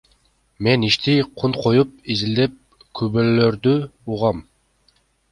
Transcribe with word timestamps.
Мен 0.67 0.79
ишти 0.87 1.11
кунт 1.41 1.59
коюп 1.65 1.91
изилдеп, 2.13 2.55
күбөлөрдү 3.01 3.75
угам. 4.15 4.41